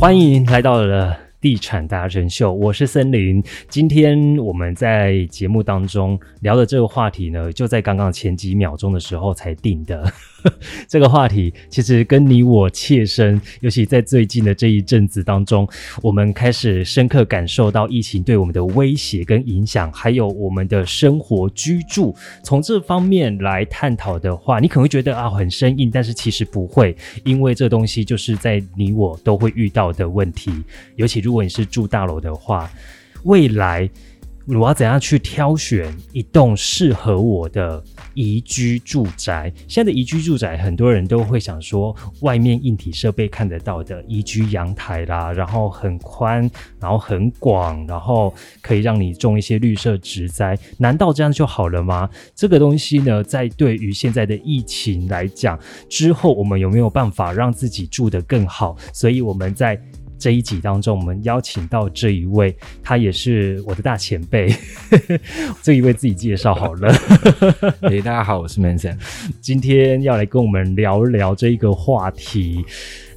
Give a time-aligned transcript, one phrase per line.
[0.00, 3.44] 欢迎来到了地产达人秀，我是森林。
[3.68, 10.10] 今天我们在节目当中聊的这个话题呢，就在刚刚前几秒钟的时候才定的。
[10.88, 15.68] 这个话题其实跟你我切身，尤其在最近的这一阵子当中，
[16.02, 22.14] 我们开始深刻感受到疫情对我们的威胁跟影响，还有我们的生活居住。
[22.42, 30.52] 从这方面来探讨的话，你可能会觉得啊很生硬，但是其实不会，因为这东西就是在你我都会遇到的问题。
[30.96, 32.70] 尤其如果你是住大楼的话，
[33.24, 33.88] 未来。
[34.58, 37.82] 我要怎样去挑选一栋适合我的
[38.14, 39.52] 宜居住宅？
[39.68, 46.50] 现在的宜居住宅，很多人都会想说，外面硬体设备看得到的宜居阳台啦，然后很宽，
[46.80, 50.58] 然后很广，然后可以让你种一些绿色植栽。
[50.78, 52.10] 难道这样就好了吗？
[52.34, 55.58] 这个东西呢，在对于现在的疫情来讲，
[55.88, 58.76] 之后我们有没有办法让自己住得更好？
[58.92, 59.80] 所以我们在。
[60.20, 64.54] 这一集当中，我们邀请到这一位，他也是我的大前辈。
[65.62, 66.92] 这一位自己介绍好了。
[67.80, 68.98] 哎，大家好，我是 Manson，
[69.40, 72.62] 今天要来跟我们聊聊这一个话题。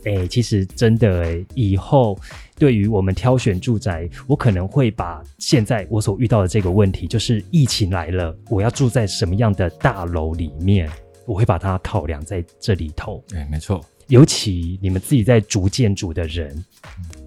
[0.05, 2.17] 哎，其实真的哎，以后
[2.57, 10.89] 对于我们挑选住宅，我可能会把现在我所遇到的这个问题，就是疫情来了，我要住在什么样的大楼里面，
[11.25, 13.23] 我会把它考量在这里头。
[13.33, 13.83] 哎，没错。
[14.07, 16.63] 尤其你们自己在逐建筑的人，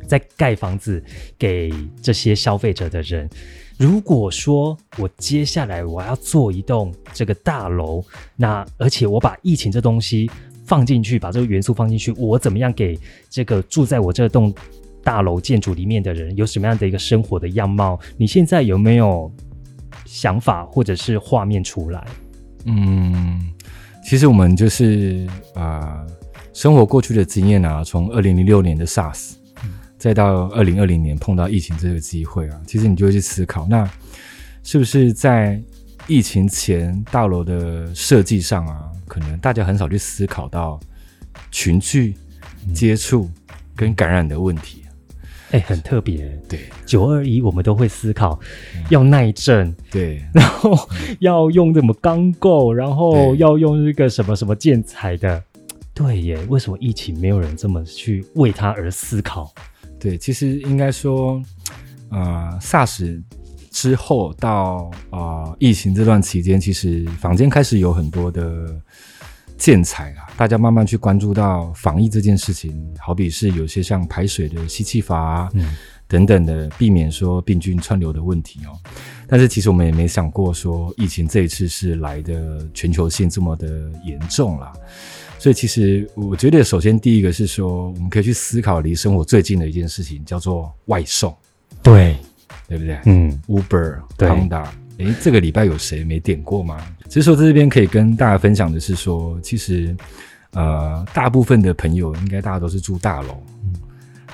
[0.06, 1.03] 在盖房子
[1.38, 1.72] 给
[2.03, 3.28] 这些消费者的人，
[3.78, 8.05] 如果说我接下来我要做一栋这个大楼，
[8.36, 10.31] 那而且我把疫情这东西
[10.66, 12.97] 放进去，把这个元素放进去，我怎么样给
[13.31, 14.55] 这个住在我这栋
[15.03, 17.98] 大楼建筑里面的人有什么样的一个生活的样貌？
[18.19, 19.33] 你现在有没有
[20.05, 22.06] 想法或者是画面出来？
[22.66, 23.50] 嗯，
[24.07, 26.07] 其实我们就是啊。
[26.55, 29.33] 生活过去的经验啊，从二零零六年的 SARS，
[29.99, 33.87] 再到二零二零年碰到疫情这个机会啊，其实你就会去思考，那
[34.62, 35.62] 是不是在
[36.06, 40.81] 疫情前大楼的设计上啊，可能大家很少去思考到
[41.50, 42.15] 群聚
[42.72, 43.31] 接触
[43.75, 44.85] 跟感染的问题。
[45.53, 46.27] 哎，很特别。
[46.49, 48.39] 对，九二一我们都会思考
[48.91, 50.77] 要耐震， 对，然后
[51.21, 55.43] 要用什么钢构，然后要用这个什么什么建材的。
[55.95, 59.51] 对耶，为什么疫情没有人这么去为它而思考？
[59.99, 61.43] 对，其实应该说，
[62.11, 63.23] 呃，SARS
[63.71, 68.78] 之后到啊疫情这段期间，其实坊间开始有很多的
[69.56, 75.50] 建材啊，大家慢慢去关注到防疫这件事情，好比是有些像排水的吸气阀
[76.06, 78.78] 等等的，避免说病菌串流的问题哦。
[79.27, 84.72] 但是其实我们也没想过说，疫情这一次是来的全球性这么的严重啦。
[85.39, 91.37] 所以，其实我觉得，首先第一个是说，我们可以去思考离生活最近的一件事情，叫做外送，
[91.83, 92.16] 对，
[92.69, 92.99] 对不对？
[93.05, 94.66] 嗯，Uber、Panda，
[94.99, 96.77] 哎，这个礼拜有谁没点过吗？
[97.07, 99.97] 其实说在这边可以跟大家分享的是说，其实
[100.53, 103.43] 呃，大部分的朋友应该大家都是住大楼，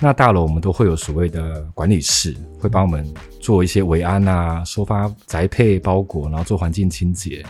[0.01, 3.07] 那大楼我们都会有所谓的管理室，会帮我们
[3.41, 7.45] 做一些维安啊，收发宅配包裹，然后做环境清洁。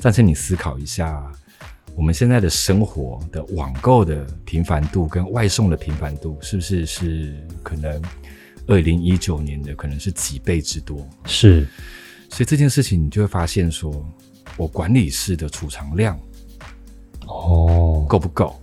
[0.00, 1.22] 但是你思考一下。
[1.96, 7.32] 我们现在的生活的网购的频繁度跟外送的频繁度，是不是是
[7.62, 8.02] 可能
[8.66, 11.08] 二零一九年的可能是几倍之多？
[11.24, 11.68] 是，
[12.34, 14.04] 所以这件事情你就会发现，说
[14.56, 16.18] 我管理室的储藏量
[17.28, 18.60] 哦够不够？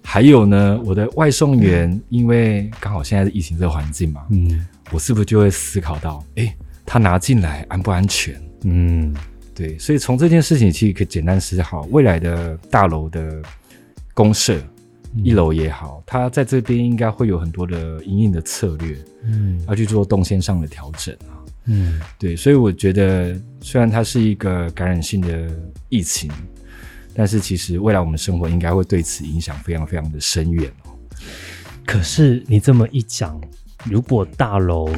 [0.00, 6.56] 还有呢，我的外送员，因为刚好现在是疫情这个环境嘛，嗯，我是不是就会思考到，哎，
[6.86, 8.40] 他拿进来安不安全？
[8.62, 9.12] 嗯。
[9.56, 13.42] 对，所以从这件事情其实可以简单思考，未来的大楼的
[14.14, 14.56] 公社，
[15.24, 25.50] 一楼也好，它在这边应该会有很多的营运的策略，嗯，要去做动线上的调整啊，嗯，对，所以我觉得虽然它是一个感染性的
[25.88, 26.30] 疫情，
[27.14, 30.90] 但是其实未来我们生活应该会对此影响非常非常的深远哦。
[31.86, 33.40] 可是你这么一讲，
[33.84, 34.90] 如果大楼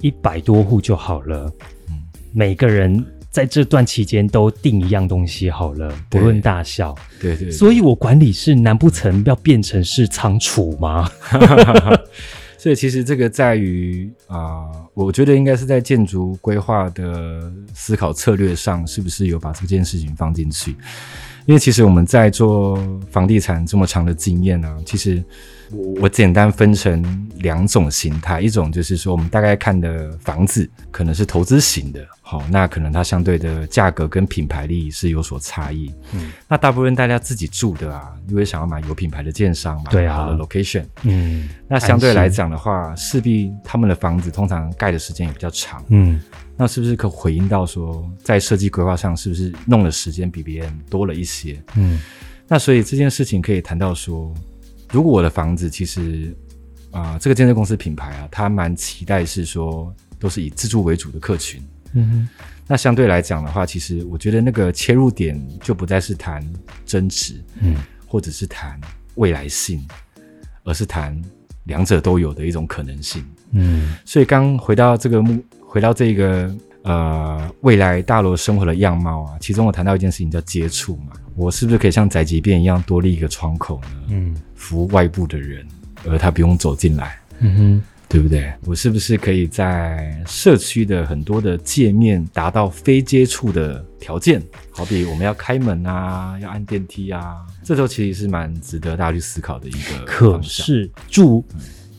[0.00, 1.52] 一百多户就好了，
[1.88, 1.98] 嗯，
[2.32, 3.04] 每个人。
[3.32, 6.92] 在这段期间都订一样东西好了，不论大小。
[7.20, 7.48] 对对。
[7.48, 11.08] 所以我管理是难不成要变成是仓储吗？
[12.60, 20.72] 所以其实这个在于啊，我觉得应该是在建筑规划的思考策略上，是不是有把这件事情放进去？
[21.46, 22.76] 因为其实我们在做
[23.10, 25.24] 房地产这么长的经验呢，其实
[25.72, 32.06] 我我简单分成两种形态，一种就是说我们大概看的房子可能是投资型的。
[32.20, 35.92] 好，那可能它相对的价格跟品牌力是有所差异。
[36.12, 40.84] 嗯，那大部分大家自己住的啊，因为想要买有品牌的建商嘛，对啊，好的 location。
[41.02, 45.84] 嗯，那相对来讲的话，势必他们的房子通常盖的时间也比较长。
[45.88, 46.20] 嗯，
[46.56, 51.60] 那是不是可回应到说，在设计规划上是不是弄的时间比别人多了一些？
[51.74, 52.00] 嗯，
[52.46, 54.32] 那所以这件事情可以谈到说，
[54.90, 56.34] 如果我的房子其实
[56.90, 61.62] 啊，这个建设公司品牌啊，它蛮期待是说都是以自住为主的客群。
[61.92, 66.44] 嗯哼，那相对来讲的话，其实我觉得那个切入点就不再是谈
[66.84, 67.76] 增值，嗯，
[68.06, 68.80] 或者是谈
[69.14, 69.84] 未来性，
[70.64, 71.20] 而是谈
[71.64, 73.96] 两者都有的一种可能性，嗯。
[74.04, 76.52] 所以刚回到这个目，回到这个
[76.82, 83.88] 呃未来大楼生活的样貌啊，其中我谈到一件事情叫接触嘛，我是不是可以像宅急便一样多立一个窗口呢？
[84.08, 85.66] 嗯，服务外部的人，
[86.08, 87.82] 而他不用走进来，嗯哼。
[88.12, 88.52] 对不对？
[88.64, 94.42] 我是不是可以在社区的很多的界面达到非接触的条件？
[94.72, 100.04] 好比我们要开门啊，要按电梯啊，这时候其实是蛮值得大家去思考的一个。
[100.04, 101.46] 可是住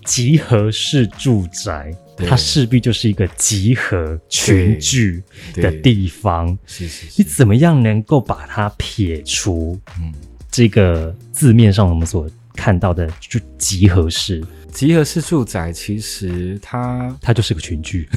[0.04, 1.96] 集合式住宅，
[2.28, 5.22] 它势必就是一个集合群聚
[5.56, 6.58] 的地方。
[6.66, 9.80] 是是，你怎么样能够把它撇除？
[10.00, 10.14] 嗯，
[10.50, 14.44] 这个字面上我们所看到的就集合式。
[14.72, 18.08] 集合式住宅其实它它就是个群聚，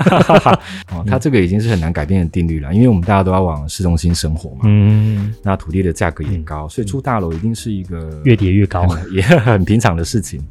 [0.90, 10.42] 哦，它这个已经是很难改变的定律了，因为我们大家都要往市中心生活嘛，嗯，那土地的价格也高，所以住大楼一定是一个越叠越高， 也很平常的事情。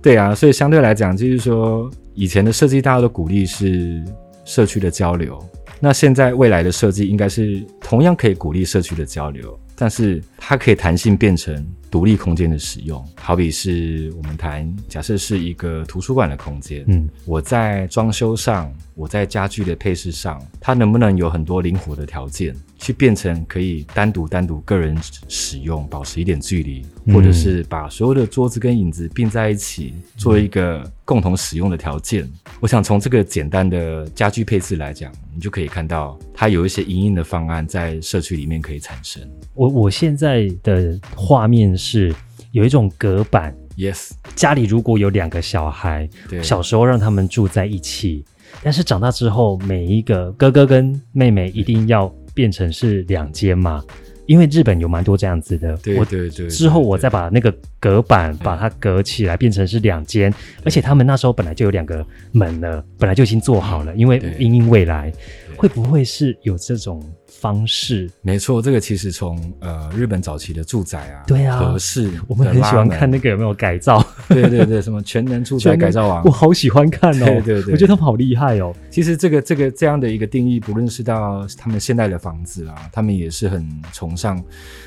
[0.00, 4.04] 对啊，所以相对来讲，就是说以前的设计大家都鼓励是
[4.44, 5.42] 社区的交流，
[5.80, 11.66] 那现在未来的设计应该是同样可以鼓励社区的交流，但是它可以弹性变成。
[11.90, 24.96] 独立空间的使用，好比是我们谈，假设是一个图书馆的空间，嗯，我在装修上，我在家具的配饰上，它能不能有很多灵活的条件，去变成可以单独单独个人
[25.28, 32.30] 使用，保持一点距离，或者是把所有的桌子跟椅子并在一起，做一个共同使用的条件。
[32.60, 39.20] 我想从这个简单的家具配置来讲，你就可以看到它有一些隐隐的方案在社区里面可以产生。
[39.54, 41.79] 我我现在的画面。
[41.80, 42.14] 是
[42.52, 44.10] 有一种隔板，yes。
[44.36, 46.06] 家里如果有两个小孩，
[46.42, 48.22] 小时候让他们住在一起，
[48.62, 53.82] 但是长大之后，每一个哥哥跟妹妹一定要变成是两间嘛？
[54.26, 55.76] 因为日本有蛮多这样子的。
[55.78, 56.48] 对对对。
[56.48, 60.32] 之后我再把那个隔板把它隔起来，变成是两间，
[60.64, 65.12] 而且他们那时候本来就有两个门了，本来就已经做好了，因为因应未来，
[65.56, 67.02] 会不会是有这种？
[67.30, 78.74] 方式没错，这个其实从呃日本早期的住宅啊，对啊，合适，我们很喜欢看那个有没有改造，对对对，什么全能住宅改造王， 我好喜欢看哦，对对对，我觉得他们好厉害哦。
[78.90, 84.42] 其实这个这个这样的一个定义，不论是到他们现代的房子啊，他们也是很崇尚，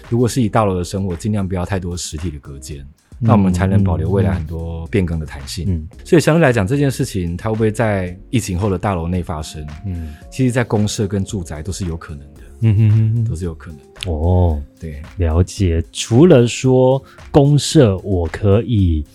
[0.09, 2.85] 如果是以大楼的生活，尽量不要太多实体的隔间。
[3.23, 5.65] 那我们才能保留未来很多变更的弹性。
[5.69, 9.65] 嗯，所以相对来讲，这件事情它会不会在疫情后的大楼内发生？
[9.85, 12.41] 嗯，其实，在公社跟住宅都是有可能的。
[12.65, 14.13] 嗯哼哼，都是有可能。
[14.13, 15.83] 哦，对，了解。
[15.91, 19.05] 除了说公社，我可以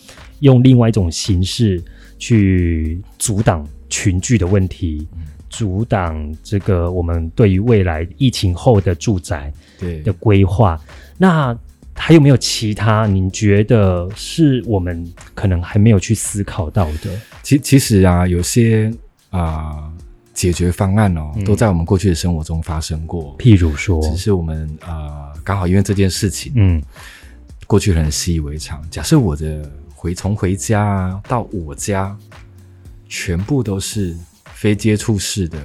[0.41, 1.83] 用另外一种形式
[2.19, 5.09] 去阻挡群聚的问题，
[5.49, 10.79] 阻挡这个我们对于未来疫情后的住宅对的规划。
[11.17, 11.59] 那
[11.99, 13.07] 还有没有其他？
[13.07, 17.11] 您觉得是我们可能还没有去思考到的？
[17.43, 18.91] 其其实啊，有些
[19.31, 19.93] 啊
[20.33, 23.37] 解决方案哦，都在我们过去的生活中发生过。
[23.37, 26.83] 譬如说，只是我们啊刚好因为这件事情，嗯，
[27.67, 28.83] 过去很习以为常。
[28.89, 32.17] 假设我的回从回家到我家，
[33.09, 34.17] 全部都是
[34.55, 35.59] 非接触式的，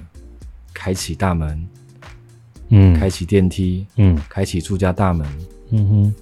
[0.74, 1.67] 开启大门，
[2.69, 5.25] 嗯，开启电梯，嗯，开启住家大门，
[5.70, 6.15] 嗯哼。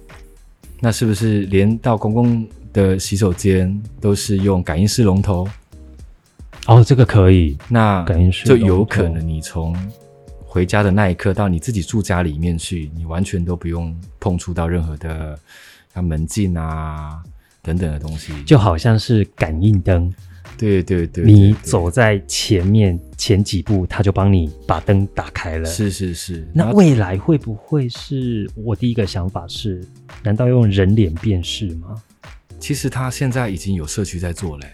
[0.80, 5.46] 那是不是连到公共的洗手间都是用感应式龙头？
[6.66, 7.56] 哦，这个可以。
[7.68, 9.76] 那感应式就有可能，你从
[10.44, 15.38] 回家的那一刻到你自己住家里面去，你完全都不用碰触到任何的
[15.94, 17.22] 像门禁啊
[17.62, 20.12] 等等的东西，就好像是感应灯。
[20.58, 25.64] 对对对，你走在前面前几步，他就帮你把灯打开了。
[25.64, 29.84] 是是是，那未来会不会是我第一个想法是？
[30.22, 32.00] 难道用人脸辨识吗？
[32.60, 34.66] 其实他现在已经有社区在做嘞，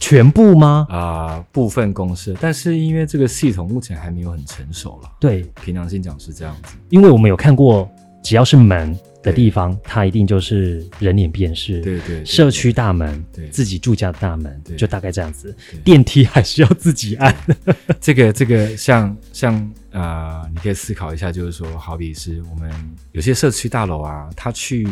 [0.00, 0.86] 全部吗？
[0.90, 5.12] 啊，部分公司，但是因为这个系统目前还没有很成熟了。
[5.20, 7.88] 对，平常心讲是这样子，因为我们有看过，
[8.24, 11.80] 只要是门的地方，它一定就是人脸辨识。
[11.80, 15.54] 对对，社区大门，对自己住家的大门，对就大概这样子。
[15.84, 17.34] 电梯还是要自己按。
[18.00, 22.70] 这个这个像像呃，你可以思考一下，就是说，好比是我们
[23.12, 24.86] 有些社区大楼啊，它去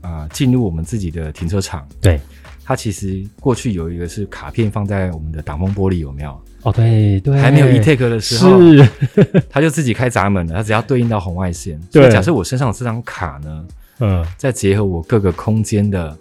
[0.00, 2.20] 啊进入我们自己的停车场，对，
[2.68, 6.42] 它其实过去有一个是卡片放在我们的挡风玻璃，有没有？
[6.62, 8.88] 哦，对对，还没有 e take 的时候，是，
[9.48, 11.78] 它就自己开闸门了，它只要对应到红外线。
[11.92, 13.64] 对所以假设我身上有这张卡呢，
[14.00, 16.16] 嗯再结合我各个空间的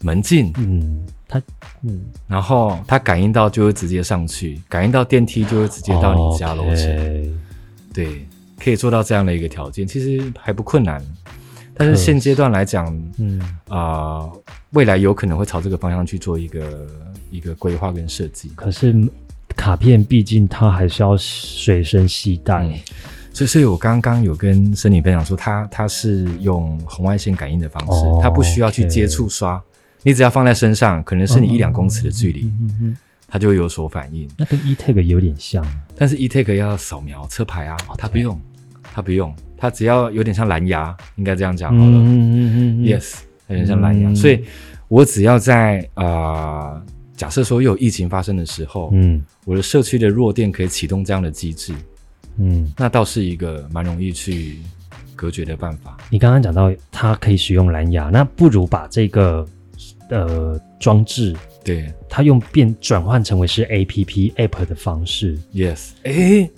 [0.00, 1.42] 门禁，嗯，它
[1.82, 7.38] 嗯，然后它感应到就会直接上去，感应到电梯就会直接到你家楼层。
[7.92, 8.26] 对，
[8.58, 11.04] 可以做到这样的一个条件，其实还不困难。
[11.76, 12.86] 但是现阶段来讲，
[13.18, 14.30] 嗯，啊、
[14.70, 16.86] 未来有可能会朝这个方向去做一个
[17.30, 18.50] 一个规划跟设计。
[18.54, 18.94] 可是
[19.56, 22.64] 卡片毕竟它还是要随身携带。
[22.64, 22.74] 嗯
[23.36, 29.62] 所以，所以我刚刚有跟森林分享说，它它是用红外线感应的方式，哦它不需要去接触刷，
[30.02, 32.96] 你只要放在身上，可能是你一两公尺的距离，嗯嗯嗯，
[33.28, 34.26] 它就会有所反应。
[34.38, 35.62] 那跟 e tag 有点像。
[35.94, 38.40] 但是 e take 要扫描车牌啊，它不用，
[38.94, 41.90] 它不用，它只要有点像蓝牙，应该这样讲好了。
[41.90, 42.84] 嗯嗯嗯。
[42.84, 44.16] Yes，有点像蓝牙，嗯。
[44.16, 44.44] 所以
[44.88, 46.82] 我只要在呃，
[47.16, 49.22] 假设说有疫情发生的时候，嗯。
[49.44, 51.72] 我的社区的弱电可以启动这样的机制，
[52.36, 54.58] 嗯，那倒是一个蛮容易去
[55.14, 55.96] 隔绝的办法。
[56.10, 59.46] 你刚刚讲到它可以使用蓝牙，那不如把这个
[60.10, 61.32] 呃装置
[61.62, 61.88] 对。
[62.08, 66.50] 它用变转换成为是 A P P App 的方式，，Yes，哎，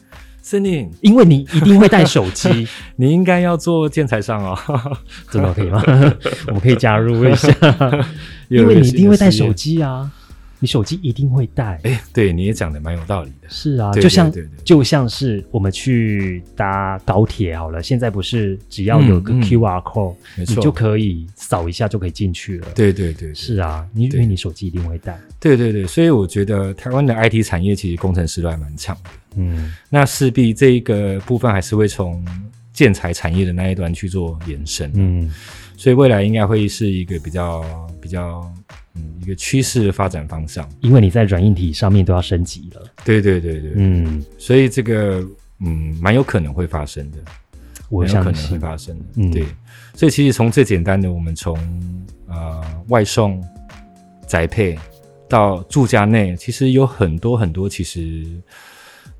[0.49, 4.59] 森林，因为你一定会带手机， 你应该要做建材商哦，
[5.31, 5.83] 真的可以吗？
[6.49, 7.55] 我们可以加入一下，
[8.49, 9.53] 因为你一定会带手。
[9.53, 10.11] 机啊，
[10.59, 11.79] 你手机一定会带。
[11.83, 13.49] 哎，对，你也讲的蛮有道理的。
[13.51, 14.33] 是啊，对就像
[14.65, 25.21] 就像是我们去搭高铁好了，现在不是只要有个 QR code，、你就可以扫一下就可以进去了。，对对对，对是啊，你因为你手机一定会带。
[25.39, 29.11] 对对对，所以我觉得台湾的 IT 产业其实工程师都还蛮强的。
[29.39, 32.25] 嗯那势必这一个部分还是会从
[32.73, 35.31] 建材产业的那一端去做延伸，嗯
[35.77, 37.65] 所以未来应该会是一个比较
[38.01, 38.53] 比较
[38.95, 40.69] 嗯一个趋势的发展方向。
[40.81, 42.83] 因为你在软硬体上面都要升级了。
[43.05, 45.25] 对对对对，嗯，所以这个
[45.61, 47.19] 嗯蛮有可能会发生的，
[47.89, 48.61] 我有可能会信。
[48.61, 49.05] 发生的。
[49.17, 49.45] 嗯对，
[49.95, 51.57] 所以其实从最简单的，我们从
[52.27, 53.41] 呃外送、
[54.27, 54.77] 宅配
[55.29, 58.25] 到住家内，其实有很多很多，其实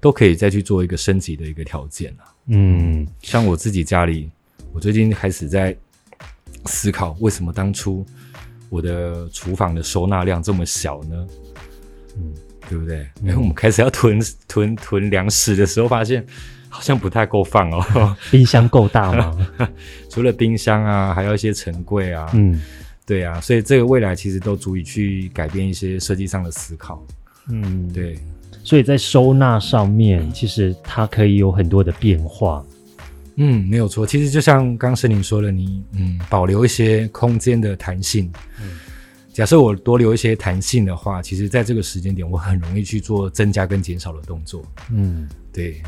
[0.01, 2.25] 都可以再去做一个升级的一个条件啊。
[2.47, 4.31] 嗯像我自己家里，
[4.73, 5.77] 我最近开始在
[6.67, 8.05] 思考，为什么当初
[8.69, 11.27] 我的厨房的收纳量这么小呢？
[12.17, 12.33] 嗯，
[12.69, 13.07] 对不对？
[13.23, 16.25] 因为我们开始要囤 囤囤粮食的时候，发现
[16.69, 18.17] 好像不太够放哦。
[18.31, 19.49] 冰箱够大吗？
[20.11, 22.61] 除了冰箱啊，还有一些陈柜啊，嗯
[23.07, 27.03] 对啊，所以这个未来其实都足以去改变一些设计上的思考。
[27.49, 27.91] 嗯，。
[27.93, 28.19] 对，
[28.69, 32.63] 所以在收纳上面，其实它可以有很多的变化。
[33.37, 34.07] 嗯，没有错。
[34.07, 38.31] 其实就像刚森林说的，你嗯保留一些空间的弹性。
[38.61, 38.79] 嗯
[39.33, 44.63] 假设我多留一些弹性的话，其实在这个时间点，我很容易去做增加跟减少的动作。
[44.91, 45.81] 嗯，对，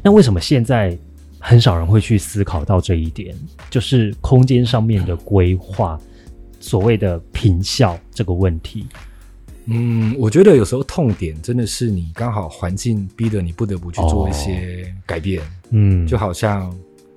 [0.00, 0.96] 那为什么现在
[1.40, 3.34] 很少人会去思考到这一点？
[3.70, 5.98] 就是空间上面的规划，
[6.60, 8.86] 所谓的平效这个问题。
[9.66, 16.70] 嗯，我觉得有时候痛点真的是你刚好环境逼得你不得不去做一些改变，嗯，就好像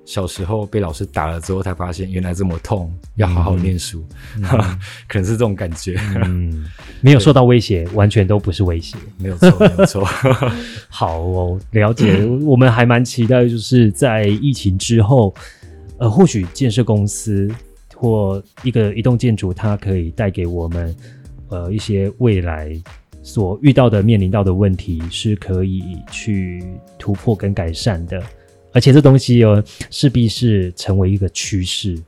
[0.06, 4.02] 小时候被老师打了之后，才发现原来这么痛，要好好念书，
[5.06, 6.00] 可能是这种感觉。
[6.24, 6.64] 嗯，
[7.02, 8.96] 没有受到威胁，完全都不是威胁。
[9.20, 10.02] 没有错，没有错。
[10.88, 12.24] 好哦，了解。
[12.42, 15.34] 我们还蛮期待，就是在疫情之后，
[15.98, 17.46] 呃，或许建设公司
[17.94, 20.96] 或一个一栋建筑，它可以带给我们
[21.48, 22.70] 呃一些未来
[23.22, 26.64] 所遇到的、面临到的问题，是可以去
[26.98, 28.22] 突破跟改善的。
[28.72, 31.98] 而且这东西哦，势必是成为一个趋势，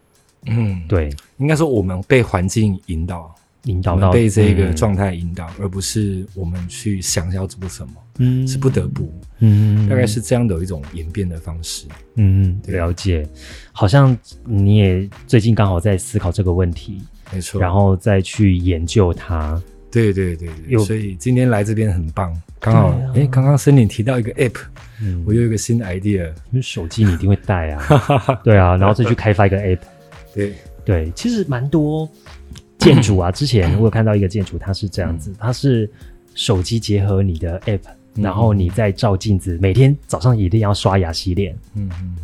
[0.46, 11.86] 嗯，对，应该说我们被环境引导，引导到被这个嗯状态引导，而不是我们去想要做什么，嗯是不得不，嗯大概是这样的一种演变的方式。
[12.16, 13.26] 嗯，对了解。
[13.72, 17.00] 好像你也最近刚好在思考这个问题，
[17.32, 17.60] 没错。
[17.60, 19.60] 然后再去研究它。
[19.92, 24.54] 对对对对，所以今天来这边很棒，刚好哎，刚刚森林提到一个 app，
[25.02, 26.28] 嗯，我有一个新的 idea。
[26.28, 27.82] 因为手机你一定会带啊，
[28.44, 29.80] 对啊，然后再去开发一个 app。
[30.32, 32.08] 对，对，其实蛮多
[32.78, 35.90] 建筑啊， 之前我有看到一个建筑，它是这样子，它是
[36.36, 37.80] 手机结合你的 app，
[38.14, 41.52] 然后你在照镜子，每天早上一定要刷牙洗脸。
[41.74, 42.16] 嗯嗯，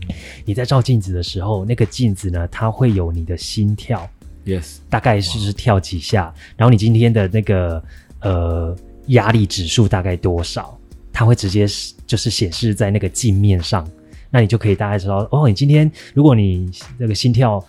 [0.44, 4.08] 你在照镜子的时候，那个镜子呢，它会有你的心跳
[4.46, 7.82] ，yes，大概是跳几下，然后你今天的那个
[8.20, 8.74] 呃
[9.08, 10.78] 压力指数大概多少，
[11.12, 11.66] 它会直接
[12.06, 13.86] 就是显示在那个镜面上，
[14.30, 17.62] 那你就可以大概知道哦，你今天如果你那个心跳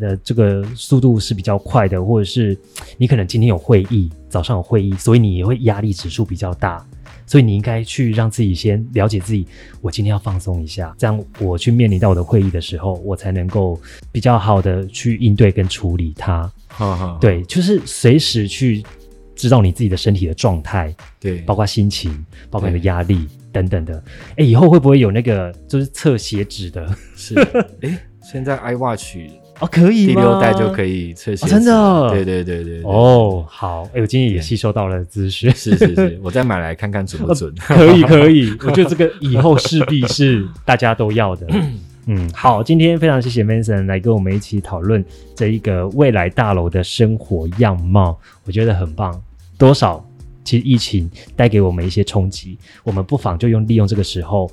[0.00, 2.58] 的这个速度是比较快的，或者是
[2.96, 6.84] 你可能今天有会议，早上有会议，所以你也会压力指数比较大。
[7.26, 9.46] 所以你应该去让自己先了解自己，
[9.80, 13.80] 我今天要放松一下，这样我去面临到我的会议的时候，我才能够
[14.12, 16.50] 比较好的去应对跟处理它。
[17.20, 18.84] 对，就是随时去
[19.34, 24.02] 知道你自己的身体的状态，对，包括心情，包括你的压力等等的。
[24.36, 26.96] 哎，以后会不会有那个就是测血脂的？
[27.16, 27.34] 是，
[27.82, 29.43] 哎，现在 iWatch。
[29.60, 32.82] 哦，可以第六代就可以测试，真的，对对对对。
[32.82, 37.54] 哦，好，哎，我今天也吸收到了资讯，是是是，我再买来看看准不准。
[37.60, 41.46] 可以可 以，我觉得这个以后势必是大家都要的。
[42.06, 45.02] 嗯，好，今天非常谢谢 Manson 来跟我们一起讨论
[45.34, 49.22] 这一个未来大楼的生活样貌，我觉得很棒。
[49.56, 50.04] 多少，
[50.44, 54.50] 其实疫情带给我们一些冲击，我们不妨就用利用这个时候，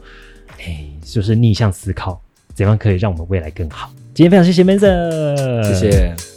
[0.59, 2.21] 哎，就是逆向思考，
[2.53, 3.91] 怎样可以让我们未来更好。
[4.13, 6.30] 今天非常谢谢 Mason，谢谢。